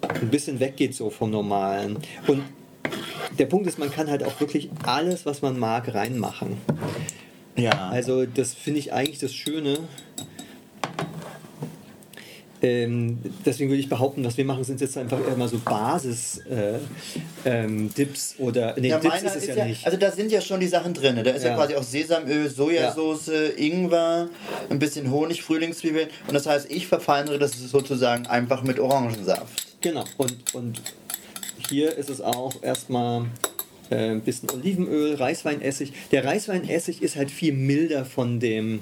[0.00, 1.98] ein bisschen weggeht so vom Normalen.
[2.26, 2.42] Und
[3.38, 6.58] der Punkt ist, man kann halt auch wirklich alles, was man mag, reinmachen.
[7.56, 7.88] ja.
[7.90, 9.78] Also das finde ich eigentlich das Schöne.
[12.60, 16.44] Ähm, deswegen würde ich behaupten, was wir machen, sind jetzt einfach mal so Basis-Dips
[17.44, 17.90] äh, ähm,
[18.38, 18.74] oder.
[18.78, 19.86] Nee, ja, Dips ist es ja, nicht.
[19.86, 21.20] Also da sind ja schon die Sachen drin.
[21.22, 21.56] Da ist ja, Ja.
[21.56, 24.28] quasi auch Sesamöl, Sojasauce, Ingwer,
[24.70, 26.08] ein bisschen Honig, Frühlingszwiebeln.
[26.26, 29.66] Und das heißt, ich verfeinere das sozusagen einfach mit Orangensaft.
[29.80, 30.04] Genau.
[30.16, 30.82] Und, und
[31.68, 33.26] hier ist es auch erstmal
[33.90, 35.92] äh, ein bisschen Olivenöl, Reisweinessig.
[36.10, 38.80] Der Reisweinessig ist halt viel milder von dem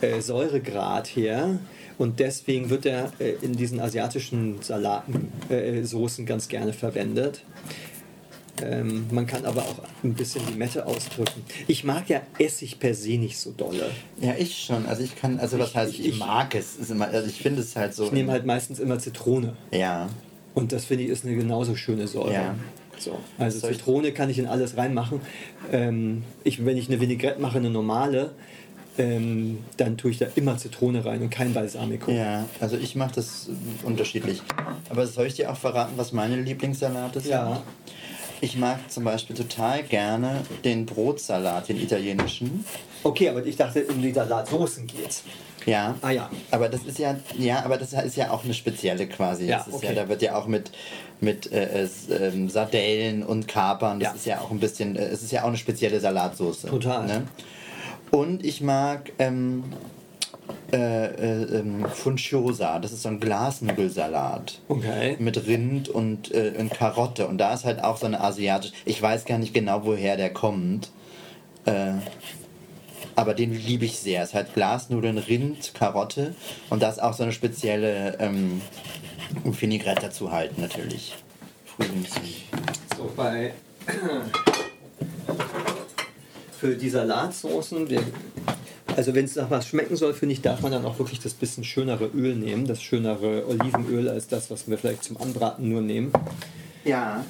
[0.00, 1.58] äh, Säuregrad her.
[1.98, 7.42] Und deswegen wird er äh, in diesen asiatischen Salaten, äh, Soßen ganz gerne verwendet.
[8.62, 11.42] Ähm, man kann aber auch ein bisschen Limette ausdrücken.
[11.66, 13.90] Ich mag ja Essig per se nicht so dolle.
[14.20, 14.86] Ja, ich schon.
[14.86, 16.76] Also ich kann, also was Ich- heißt, ich, ich- mag es.
[16.90, 18.04] Immer, also ich finde es halt so.
[18.04, 19.56] Ich nehme halt meistens immer Zitrone.
[19.72, 20.08] Ja.
[20.54, 22.32] Und das finde ich ist eine genauso schöne Säure.
[22.32, 22.54] Ja.
[22.98, 25.20] So, also Zitrone kann ich in alles reinmachen.
[25.70, 28.30] Ähm, ich, wenn ich eine Vinaigrette mache, eine normale,
[28.98, 32.10] ähm, dann tue ich da immer Zitrone rein und kein Balsamico.
[32.10, 34.42] Ja, also ich mache das äh, unterschiedlich.
[34.88, 37.30] Aber soll ich dir auch verraten, was meine Lieblingssalate sind?
[37.30, 37.62] Ja.
[38.40, 42.64] Ich mag zum Beispiel total gerne den Brotsalat, den italienischen.
[43.02, 45.22] Okay, aber ich dachte, um die Salatsoßen geht's.
[45.64, 45.94] Ja.
[46.02, 46.30] Ah ja.
[46.50, 49.46] Aber das ist ja, ja, aber das ist ja auch eine spezielle quasi.
[49.46, 49.86] Ja, okay.
[49.86, 50.70] ja, da wird ja auch mit,
[51.20, 54.14] mit äh, ähm, Sardellen und Kapern, das Ja.
[54.14, 56.68] ist ja auch ein bisschen, äh, es ist ja auch eine spezielle Salatsoße.
[56.68, 57.06] Total.
[57.06, 57.22] Ne?
[58.16, 59.64] Und ich mag ähm,
[60.72, 64.58] äh, äh, ähm, Funciosa, das ist so ein Glasnudelsalat.
[64.68, 65.16] Okay.
[65.18, 67.26] Mit Rind und, äh, und Karotte.
[67.26, 68.72] Und da ist halt auch so eine asiatische.
[68.86, 70.90] Ich weiß gar nicht genau, woher der kommt.
[71.66, 71.92] Äh,
[73.16, 74.22] aber den liebe ich sehr.
[74.22, 76.34] Es halt Glasnudeln, Rind, Karotte.
[76.70, 78.62] Und da ist auch so eine spezielle ähm,
[79.44, 81.14] Vinaigrette dazu halt natürlich.
[81.66, 82.12] Frühlings.
[82.96, 83.52] So, bei.
[86.66, 88.02] Für die Salatsoßen, wir,
[88.96, 91.32] also wenn es nach was schmecken soll, finde ich, darf man dann auch wirklich das
[91.32, 95.80] bisschen schönere Öl nehmen, das schönere Olivenöl als das, was wir vielleicht zum Anbraten nur
[95.80, 96.10] nehmen.
[96.84, 97.24] Ja.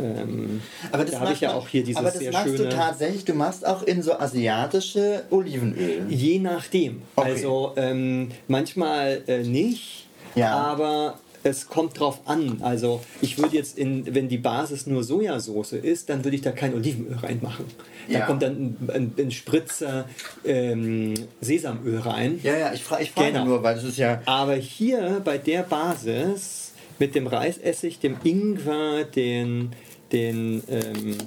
[0.00, 2.46] Ähm, Aber das da habe ich ja du- auch hier dieses Aber das sehr machst
[2.54, 2.68] du schöne.
[2.70, 6.06] tatsächlich, du machst auch in so asiatische Olivenöl.
[6.08, 7.02] Je nachdem.
[7.16, 7.30] Okay.
[7.32, 10.56] Also ähm, manchmal äh, nicht, Ja.
[10.56, 12.58] aber es kommt drauf an.
[12.62, 16.50] Also ich würde jetzt, in, wenn die Basis nur Sojasauce ist, dann würde ich da
[16.52, 17.64] kein Olivenöl reinmachen.
[18.08, 18.26] Da Ja.
[18.26, 20.06] kommt dann ein, ein, ein Spritzer
[20.44, 22.40] ähm, Sesamöl rein.
[22.42, 23.44] Ja, ja, ich, fra ich frage Genau.
[23.44, 24.20] nur, weil das ist ja.
[24.26, 29.72] Aber hier bei der Basis mit dem Reisessig, dem Ingwer, den,
[30.10, 31.18] den ähm,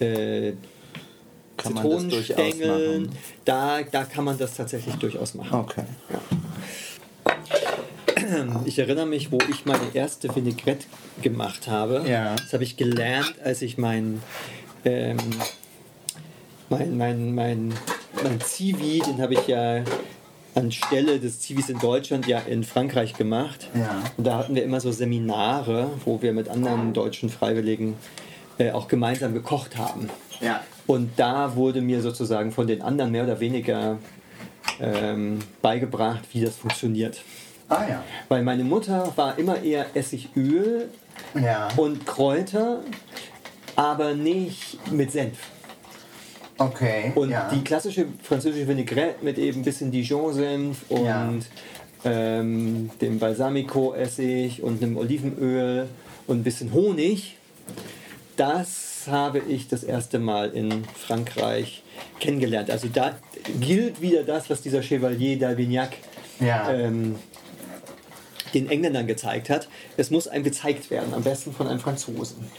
[0.00, 0.52] äh,
[1.56, 3.08] Kann man das durchaus Zitronenstängeln,
[3.44, 5.58] da, da kann man das tatsächlich durchaus machen.
[5.60, 5.84] Okay.
[8.64, 10.86] Ich erinnere mich, wo ich meine erste Vinaigrette
[11.22, 12.04] gemacht habe.
[12.06, 12.36] Ja.
[12.36, 14.22] Das habe ich gelernt, als ich mein,
[14.84, 15.18] ähm,
[16.68, 17.74] mein, mein, mein,
[18.22, 19.82] mein Zivi, den habe ich ja
[20.54, 23.68] anstelle des Zivis in Deutschland ja in Frankreich gemacht.
[23.74, 24.02] Ja.
[24.16, 27.94] Und da hatten wir immer so Seminare, wo wir mit anderen deutschen Freiwilligen
[28.58, 30.10] äh, auch gemeinsam gekocht haben.
[30.40, 30.60] Ja.
[30.86, 33.98] Und da wurde mir sozusagen von den anderen mehr oder weniger
[34.80, 37.22] ähm, beigebracht, wie das funktioniert.
[37.72, 38.04] Ah ja.
[38.28, 40.88] Weil meine Mutter war immer eher Essigöl
[41.34, 41.68] Ja.
[41.76, 42.80] und Kräuter,
[43.76, 45.38] aber nicht mit Senf.
[46.58, 47.12] Okay.
[47.14, 47.48] Und ja.
[47.52, 51.32] die klassische französische Vinaigrette mit eben ein bisschen Dijon-Senf und Ja.
[52.04, 55.88] ähm, dem Balsamico-Essig und einem Olivenöl
[56.26, 57.36] und ein bisschen Honig,
[58.36, 61.82] das habe ich das erste Mal in Frankreich
[62.20, 62.70] kennengelernt.
[62.70, 63.16] Also da
[63.60, 65.88] gilt wieder das, was dieser Chevalier d'Albignac
[66.38, 66.70] Ja.
[66.72, 67.16] ähm,
[68.54, 69.68] den Engländern gezeigt hat.
[69.96, 72.50] Es muss einem gezeigt werden, am besten von einem Franzosen.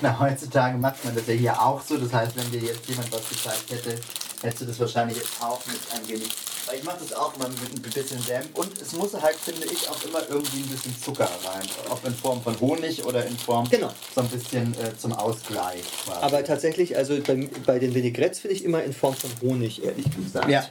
[0.00, 1.96] Na, heutzutage macht man das ja hier auch so.
[1.98, 4.00] Das heißt, wenn dir jetzt jemand was gezeigt hätte,
[4.42, 6.30] hättest du das wahrscheinlich jetzt auch mit ein wenig.
[6.70, 8.48] Weil ich mache das auch mal mit ein bisschen Senf.
[8.54, 11.66] Und es muss halt, finde ich, auch immer irgendwie ein bisschen Zucker rein.
[11.90, 13.90] Ob in Form von Honig oder in Form Genau.
[14.14, 15.82] so ein bisschen äh, zum Ausgleich.
[16.04, 16.20] Quasi.
[16.22, 20.06] Aber tatsächlich, also bei, bei den Vinaigrettes finde ich immer in Form von Honig, ehrlich
[20.14, 20.48] gesagt.
[20.48, 20.64] Ja.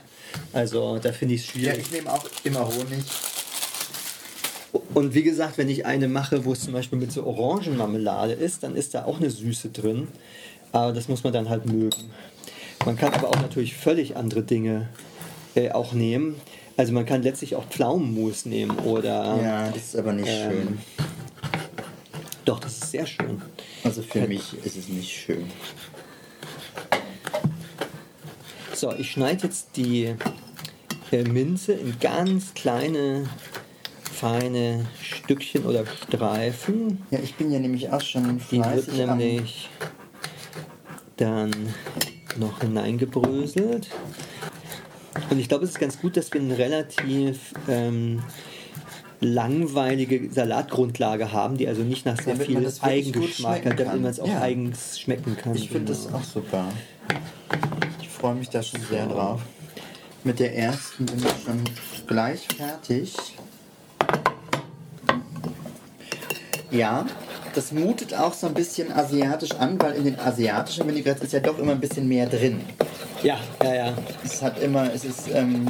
[0.54, 1.80] Also da finde ich es ja, schwierig.
[1.80, 3.04] ich nehme auch immer Honig.
[4.94, 8.62] Und wie gesagt, wenn ich eine mache, wo es zum Beispiel mit so Orangenmarmelade ist,
[8.62, 10.08] dann ist da auch eine Süße drin.
[10.72, 12.10] Aber das muss man dann halt mögen.
[12.86, 14.88] Man kann aber auch natürlich völlig andere Dinge
[15.54, 16.36] äh, auch nehmen.
[16.76, 19.38] Also man kann letztlich auch Pflaumenmus nehmen oder.
[19.42, 20.78] Ja, das ist aber nicht Ähm, schön.
[22.44, 23.42] Doch, das ist sehr schön.
[23.84, 25.44] Also für mich ist es nicht schön.
[28.74, 30.14] So, ich schneide jetzt die
[31.12, 33.28] äh, Minze in ganz kleine,
[34.02, 37.04] feine Stückchen oder Streifen.
[37.10, 39.68] Ja, ich bin ja nämlich auch schon Die wird fleißig nämlich
[41.18, 41.50] dann
[42.38, 43.88] noch hineingebröselt.
[45.30, 48.22] Und ich glaube, es ist ganz gut, dass wir eine relativ ähm,
[49.20, 54.10] langweilige Salatgrundlage haben, die also nicht nach sehr Damit viel das Eigengeschmack hat, damit man
[54.10, 54.40] es auch Ja.
[54.40, 55.54] eigens schmecken kann.
[55.54, 56.18] Ich finde das Genau.
[56.18, 56.68] auch super.
[58.00, 59.40] Ich freue mich da schon sehr drauf.
[60.24, 61.64] Mit der ersten bin ich schon
[62.06, 63.14] gleich fertig.
[66.70, 67.06] Ja,
[67.54, 71.40] das mutet auch so ein bisschen asiatisch an, weil in den asiatischen Vinaigrettes ist ja
[71.40, 72.60] doch immer ein bisschen mehr drin.
[73.22, 73.94] Ja, ja, ja.
[74.24, 75.66] Es hat immer, es ist, ähm,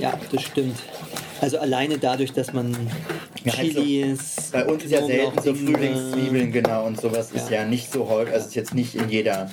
[0.00, 0.76] Ja, das stimmt.
[1.40, 2.72] Also alleine dadurch, dass man
[3.44, 7.62] Ja, also Chilis, bei uns ist ja selten so Frühlingszwiebeln, genau, und sowas ist Ja.
[7.62, 9.50] ja nicht so häufig, also ist jetzt nicht in jeder.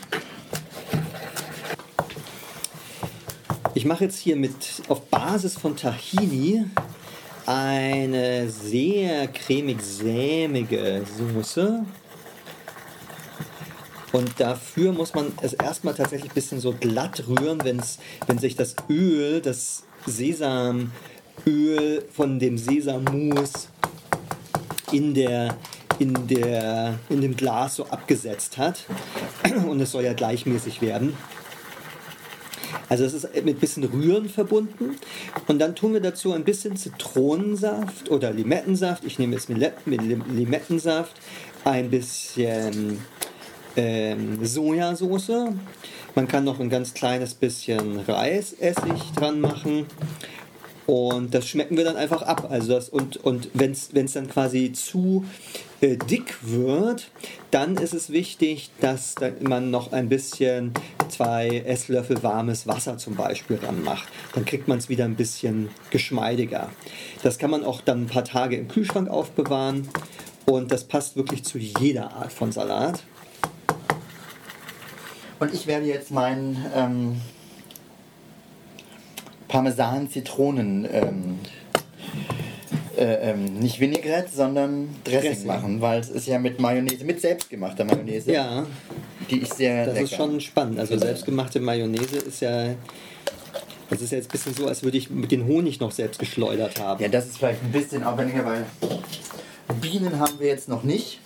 [3.76, 4.54] Ich mache jetzt hier mit
[4.88, 6.65] auf Basis von Tahini
[7.45, 11.86] eine sehr cremig-sämige Soße.
[14.12, 18.56] Und dafür muss man es erstmal tatsächlich ein bisschen so glatt rühren, wenn's, wenn sich
[18.56, 20.89] das Öl, das Sesamöl
[22.12, 23.69] von dem Sesammus
[24.91, 25.56] in, der,
[25.97, 28.86] in, der, in dem Glas so abgesetzt hat.
[29.67, 31.17] Und es soll ja gleichmäßig werden.
[32.93, 34.97] Also es ist mit ein bisschen Rühren verbunden.
[35.47, 39.03] Und dann tun wir dazu ein bisschen Zitronensaft oder Limettensaft.
[39.03, 41.15] Ich nehme jetzt mit Lim- Limettensaft,
[41.63, 42.99] ein bisschen
[43.75, 45.32] ähm, Sojasauce.
[46.13, 49.88] Man kann noch ein ganz kleines bisschen Reisessig dran machen.
[50.86, 52.47] Und das schmecken wir dann einfach ab.
[52.51, 55.25] Also das, und und wenn es dann quasi zu
[55.87, 57.11] dick wird,
[57.51, 60.73] dann ist es wichtig, dass da man noch ein bisschen
[61.09, 64.07] zwei Esslöffel warmes Wasser zum Beispiel ran macht.
[64.33, 66.69] Dann kriegt man es wieder ein bisschen geschmeidiger.
[67.21, 69.89] Das kann man auch dann ein paar Tage im Kühlschrank aufbewahren.
[70.45, 73.03] Und das passt wirklich zu jeder Art von Salat.
[75.39, 77.21] Und ich werde jetzt meinen ähm,
[79.47, 81.39] Parmesan-Zitronen, ähm,
[82.97, 85.47] äh, ähm, nicht Vinaigrette, sondern Dressing, Dressing.
[85.47, 88.65] machen, weil es ist ja mit Mayonnaise, mit selbstgemachter Mayonnaise, Ja,
[89.29, 90.06] die ich sehr das lecker.
[90.06, 90.79] ist schon spannend.
[90.79, 92.75] Also selbstgemachte Mayonnaise ist ja.
[93.89, 96.19] Das ist ja jetzt ein bisschen so, als würde ich mit den Honig noch selbst
[96.19, 97.01] geschleudert haben.
[97.03, 98.65] Ja, das ist vielleicht ein bisschen aufwendiger, weil
[99.82, 101.19] Bienen haben wir jetzt noch nicht.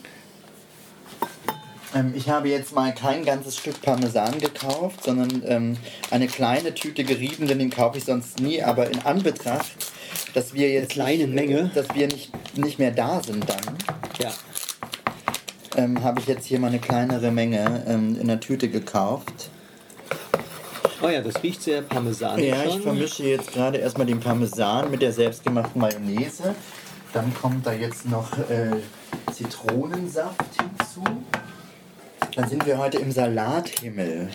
[1.95, 5.77] Ähm, ich habe jetzt mal kein ganzes Stück Parmesan gekauft, sondern ähm,
[6.11, 8.61] eine kleine Tüte gerieben, den kaufe ich sonst nie.
[8.61, 9.71] Aber in Anbetracht,
[10.33, 11.71] dass wir jetzt kleinen nicht, Menge.
[11.73, 13.77] dass wir nicht, nicht mehr da sind dann,
[14.21, 14.31] Ja.
[15.75, 19.49] ähm, habe ich jetzt hier mal eine kleinere Menge ähm, in der Tüte gekauft.
[21.01, 25.01] Oh ja, das riecht sehr parmesanig Ja, ich vermische jetzt gerade erstmal den Parmesan mit
[25.03, 26.55] der selbstgemachten Mayonnaise.
[27.13, 28.71] Dann kommt da jetzt noch äh,
[29.31, 31.03] Zitronensaft hinzu.
[32.35, 34.29] Dann sind wir heute im Salathimmel.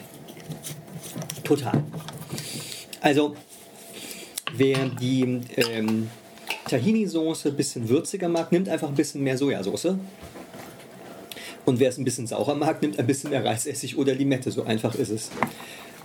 [1.42, 1.82] Total.
[3.00, 3.34] Also,
[4.56, 6.10] wer die ähm,
[6.68, 9.96] Tahini-Soße ein bisschen würziger mag, nimmt einfach ein bisschen mehr Sojasauce.
[11.64, 14.50] Und wer es ein bisschen saurer mag, nimmt ein bisschen mehr Reisessig oder Limette.
[14.50, 15.30] So einfach ist es.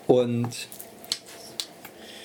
[0.05, 0.49] Und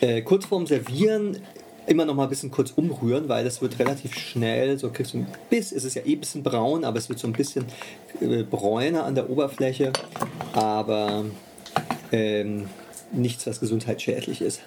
[0.01, 1.39] äh, kurz vorm Servieren
[1.87, 5.19] immer noch mal ein bisschen kurz umrühren, weil das wird relativ schnell, so kriegst du
[5.19, 7.65] ein bisschen, es ist ja eh ein bisschen braun, aber es wird so ein bisschen
[8.21, 9.93] äh, bräuner an der Oberfläche,
[10.53, 11.25] aber
[12.13, 12.69] ähm,
[13.13, 14.61] nichts, was gesundheitsschädlich ist.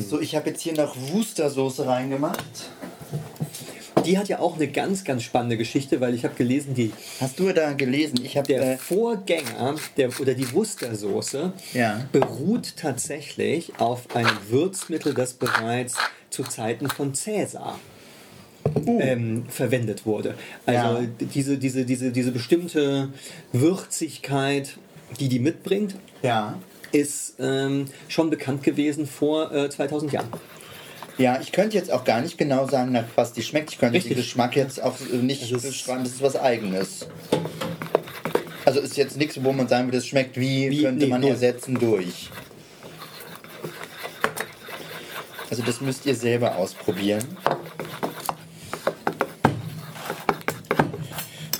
[0.00, 2.70] So, ich habe jetzt hier noch Worcestersoße reingemacht.
[4.04, 7.40] Die hat ja auch eine ganz, ganz spannende Geschichte, weil ich habe gelesen, die, Hast
[7.40, 8.20] du da gelesen?
[8.22, 12.06] Ich habe der äh, Vorgänger der, oder die Worcestersoße Ja.
[12.12, 15.96] beruht tatsächlich auf einem Würzmittel, das bereits
[16.30, 17.80] zu Zeiten von Cäsar
[18.86, 20.34] ähm, verwendet wurde.
[20.66, 21.06] Also Ja.
[21.34, 23.08] diese, diese, diese, diese bestimmte
[23.52, 24.76] Würzigkeit,
[25.18, 26.58] die die mitbringt, ja.
[26.96, 30.28] Ist ähm, schon bekannt gewesen vor äh, 2000 Jahren.
[31.18, 33.70] Ja, ich könnte jetzt auch gar nicht genau sagen, nach was die schmeckt.
[33.72, 34.12] Ich könnte Richtig.
[34.12, 36.04] den Geschmack jetzt auch äh, nicht es- beschreiben.
[36.04, 37.06] Das ist was Eigenes.
[38.64, 41.20] Also ist jetzt nichts, wo man sagen würde, das schmeckt wie, Wie- könnte nee, man
[41.20, 41.30] null.
[41.30, 42.30] ersetzen durch.
[45.48, 47.22] Also das müsst ihr selber ausprobieren.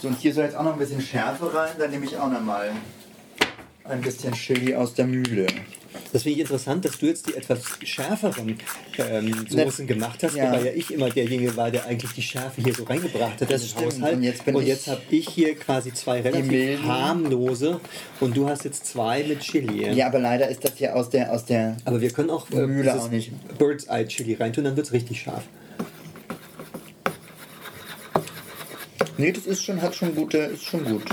[0.02, 1.70] So, und hier soll jetzt auch noch ein bisschen Schärfe rein.
[1.78, 2.70] Dann nehme ich auch noch mal
[3.88, 5.46] ein bisschen Chili aus der Mühle.
[6.12, 8.58] Das finde ich interessant, dass du jetzt die etwas schärferen
[8.98, 10.50] ähm, Soßen gemacht hast, Ja.
[10.52, 13.68] wobei ja ich immer derjenige war, der eigentlich die Schärfe hier so reingebracht hat Das
[13.68, 13.86] stimmt.
[13.86, 14.16] Haushalt.
[14.16, 17.80] Und jetzt bin ich- habe ich hier quasi zwei relativ harmlose
[18.20, 19.90] und du hast jetzt zwei mit Chili.
[19.94, 22.66] Ja, aber leider ist das ja aus der, aus der Aber wir können auch, äh,
[22.66, 23.32] Mühle auch nicht.
[23.58, 25.44] Bird's Eye Chili reintun, dann wird es richtig scharf.
[29.18, 31.04] Nee, das ist schon, hat schon gute, ist schon gut.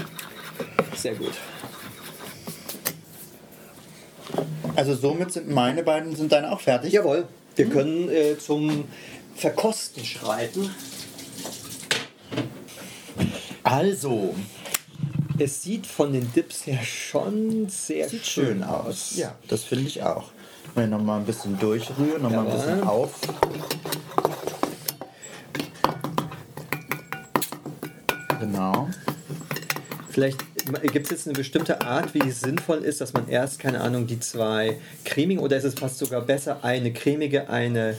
[0.98, 1.32] Sehr gut.
[4.76, 6.94] Also somit sind meine beiden, sind deine auch fertig?
[6.94, 8.86] Jawohl, wir können äh, zum
[9.36, 10.70] Verkosten schreiten.
[13.64, 14.36] Also,
[15.40, 19.14] Es sieht von den Dips her schon sehr sieht schön aus.
[19.16, 20.32] Ja, das finde ich auch.
[20.76, 23.12] Wenn noch mal ein bisschen durchrühren, noch mal ein bisschen auf.
[28.40, 28.90] Genau.
[30.10, 30.40] Vielleicht
[30.92, 34.08] gibt es jetzt eine bestimmte Art, wie es sinnvoll ist, dass man erst, keine Ahnung,
[34.08, 37.96] die zwei cremigen oder ist es fast sogar besser, eine cremige, eine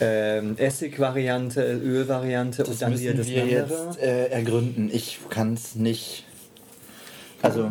[0.00, 3.86] ähm, Essig-Variante, Öl-Variante und dann wieder das wir andere?
[3.86, 4.90] jetzt äh, ergründen.
[4.92, 6.24] Ich kann es nicht.
[7.40, 7.70] Also,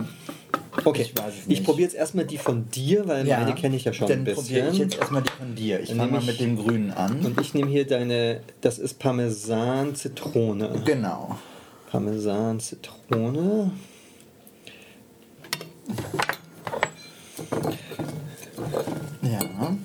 [0.86, 1.14] Okay, ich
[1.48, 4.34] ich probiere jetzt erstmal die von dir, weil meine kenne ich ja schon Dann ein
[4.34, 4.74] probiere bisschen.
[4.74, 5.80] ich jetzt erstmal die von dir.
[5.82, 7.26] Ich Dann fange mal mit dem Grünen an.
[7.26, 10.82] Und ich nehme hier deine, das ist Parmesan Zitrone.
[10.86, 11.38] genau.
[11.92, 13.72] Parmesan Zitrone.
[19.22, 19.78] Ja.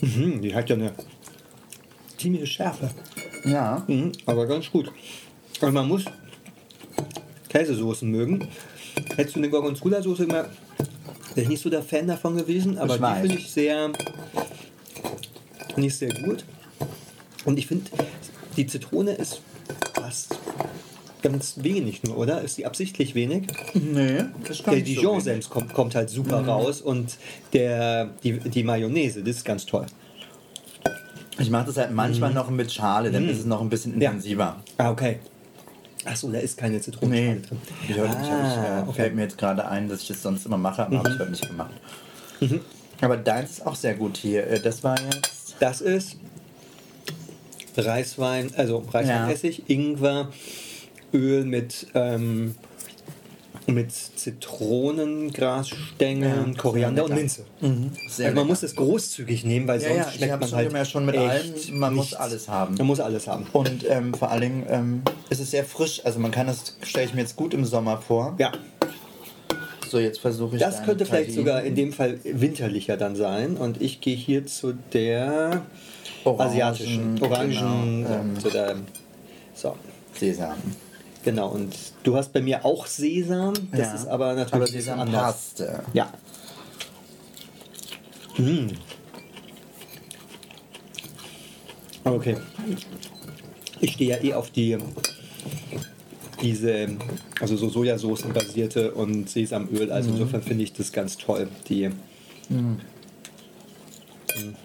[0.00, 0.92] Mhm, die hat ja eine
[2.16, 2.90] ziemliche Schärfe.
[3.44, 3.84] Ja.
[3.86, 4.90] Mhm, aber ganz gut.
[5.60, 6.04] Aber man muss
[7.48, 8.48] Käsesoßen mögen.
[9.16, 10.44] Hättest du eine Gorgonzola-Soße immer,
[11.34, 13.90] wäre ich nicht so der Fan davon gewesen, aber Ich die finde ich sehr,
[15.76, 16.44] nicht sehr gut.
[17.44, 17.90] Und ich finde,
[18.56, 19.40] die Zitrone ist
[21.30, 22.42] ganz wenig nur, oder?
[22.42, 23.48] Ist die absichtlich wenig?
[23.74, 26.48] Nee, das Der Dijon-Senf kommt, kommt halt super Mhm.
[26.48, 27.16] raus und
[27.52, 29.86] der, die, die Mayonnaise, das ist ganz toll.
[31.38, 34.02] Ich mache das halt manchmal noch mit Schale, dann ist es noch ein bisschen Mhm.
[34.02, 34.10] Ja.
[34.10, 34.56] intensiver.
[34.78, 35.18] Ah, okay.
[36.04, 37.58] Achso, da ist keine Zitrone Nee, drin.
[37.88, 38.92] ich, heute, ich, Ah, ich, äh, okay.
[39.02, 41.30] fällt mir jetzt gerade ein, dass ich es sonst immer mache, aber habe ich heute
[41.30, 41.72] nicht gemacht.
[43.00, 44.46] Aber deins ist auch sehr gut hier.
[44.46, 45.56] Äh, Das war jetzt.
[45.58, 46.16] Das ist
[47.76, 50.28] Reiswein, also Reisweinessig, Ingwer,
[51.12, 52.54] Öl mit, ähm,
[53.66, 57.14] mit Zitronengrasstängeln, Ja, Koriander und.
[57.14, 57.44] Minze.
[57.60, 58.44] Sehr also man lecker.
[58.44, 61.42] muss es großzügig nehmen, weil Ja, sonst ja, schmeckt man halt gemerkt, schon mit allem,
[61.72, 62.76] man muss alles haben.
[62.76, 63.46] Man muss alles haben.
[63.52, 66.00] Und ähm, vor allen Dingen ähm, ist es sehr frisch.
[66.04, 68.36] Also man kann das, stelle ich mir jetzt gut im Sommer vor.
[68.38, 68.52] Ja,
[69.90, 73.56] So, jetzt versuche ich das könnte vielleicht sogar in dem Fall winterlicher dann sein.
[73.56, 75.62] Und ich gehe hier zu der
[76.24, 78.76] Orangen, asiatischen, orangen, genau, ähm, ja, zu der,
[79.54, 79.74] so.
[80.12, 80.54] Sesam.
[81.26, 83.94] Genau, und du hast bei mir auch Sesam, das Ja.
[83.94, 85.22] ist aber natürlich Aber Sesam anders.
[85.22, 85.82] passte.
[85.92, 86.12] Ja.
[88.38, 88.68] Mm.
[92.04, 92.36] Okay.
[93.80, 94.78] Ich stehe ja eh auf die
[96.40, 96.90] diese,
[97.40, 101.48] also so Sojasoßen basierte und Sesamöl, also insofern finde ich das ganz toll.
[101.68, 101.90] Die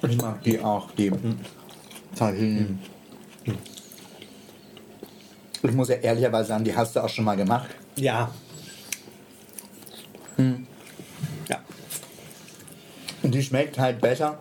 [0.07, 1.11] Ich mag die auch, die
[2.15, 2.67] Tahini.
[5.63, 7.69] Ich muss ja ehrlicherweise sagen, die hast du auch schon mal gemacht.
[7.95, 8.31] ja.
[11.49, 11.59] Ja.
[13.21, 14.39] Und die schmeckt halt besser.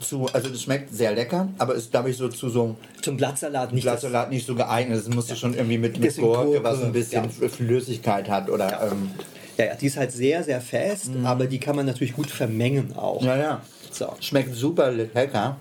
[0.00, 3.74] Zu, also das schmeckt sehr lecker, aber ist, glaube ich, so zu so Zum Blattsalat
[3.74, 4.98] nicht Blattsalat nicht so geeignet.
[4.98, 7.48] Das musst du schon irgendwie mit, mit Gurke, Gurke, was ein bisschen ja.
[7.48, 8.48] Flüssigkeit hat.
[8.48, 9.10] Oder, ähm,
[9.58, 12.96] Ja, ja, die ist halt sehr, sehr fest, aber die kann man natürlich gut vermengen
[12.96, 13.22] auch.
[13.22, 13.60] ja, ja.
[13.90, 14.14] So.
[14.20, 15.58] Schmeckt super lecker.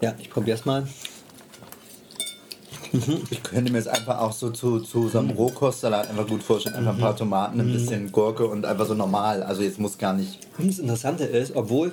[0.00, 0.86] Ja, ich probiere es mal.
[3.30, 6.76] Ich könnte mir jetzt einfach auch so zu, zu so einem Rohkostsalat einfach gut vorstellen.
[6.76, 9.42] Einfach ein paar Tomaten, ein bisschen Gurke und einfach so normal.
[9.42, 10.38] Also jetzt muss gar nicht.
[10.58, 11.92] Und das Interessante ist, obwohl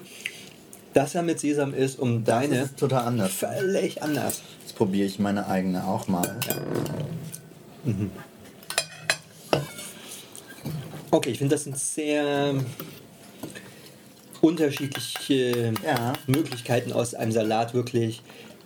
[0.94, 3.32] das ja mit Sesam ist, um Das deine ist total anders.
[3.34, 4.42] völlig anders.
[4.62, 6.38] Jetzt probiere ich meine eigene auch mal.
[11.12, 12.54] Okay, ich finde, das sind sehr
[14.44, 16.14] unterschiedliche Ja.
[16.28, 18.22] Möglichkeiten aus einem Salat wirklich.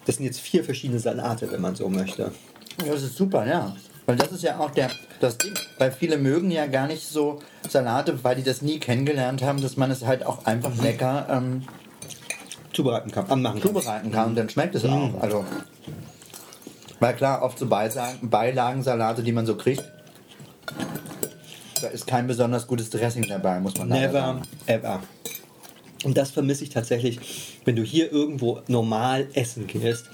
[0.05, 2.31] Das sind jetzt vier verschiedene Salate, wenn man so möchte.
[2.77, 3.75] Das ist super, ja.
[4.05, 5.53] Weil das ist ja auch der, das Ding.
[5.77, 9.77] Weil viele mögen ja gar nicht so Salate, weil die das nie kennengelernt haben, dass
[9.77, 11.63] man es halt auch einfach lecker ähm,
[12.73, 13.67] Zubereiten kann, anmachen kann.
[13.67, 15.21] zubereiten kann und dann schmeckt es auch.
[15.21, 15.45] Also,
[16.99, 19.83] weil klar, oft so Beilagensalate, die man so kriegt,
[21.81, 24.41] da ist kein besonders gutes Dressing dabei, muss man Never, sagen.
[24.67, 25.01] ever.
[26.07, 27.19] Und das vermisse ich tatsächlich,
[27.65, 30.05] wenn du hier irgendwo normal essen gehst.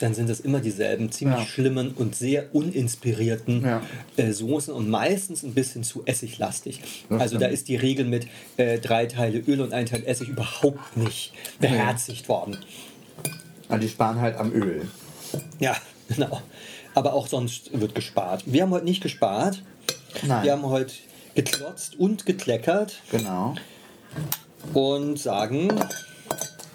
[0.00, 1.44] dann sind es immer dieselben ziemlich Ja.
[1.46, 3.82] schlimmen und sehr uninspirierten Ja.
[4.16, 6.80] äh, Soßen und meistens ein bisschen zu essiglastig.
[7.08, 7.54] Das also da stimmt.
[7.54, 12.28] ist die Regel mit äh, drei Teile Öl und ein Teil Essig überhaupt nicht beherzigt
[12.28, 12.58] worden.
[13.68, 14.88] Also die sparen halt am Öl.
[15.58, 15.76] Ja,
[16.08, 16.42] genau.
[16.94, 18.44] Aber auch sonst wird gespart.
[18.46, 19.62] Wir haben heute nicht gespart.
[20.24, 20.44] Nein.
[20.44, 20.94] Wir haben heute
[21.34, 23.56] geklotzt und gekleckert Genau.
[24.74, 25.68] Und sagen,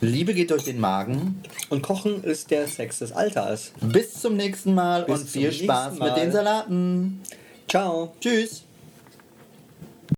[0.01, 1.41] Liebe geht durch den Magen.
[1.69, 3.71] und Kochen ist der Sex des Alters.
[3.81, 6.31] Bis zum nächsten Mal Bis und viel Spaß mit den.
[6.31, 7.21] Salaten.
[7.67, 8.13] Ciao.
[8.19, 8.63] Tschüss.